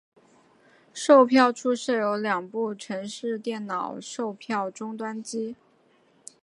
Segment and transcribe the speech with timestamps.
[0.95, 5.55] 售票处设有两部城市电脑售票终端机。